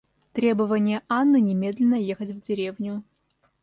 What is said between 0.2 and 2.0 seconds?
Требование Анны немедленно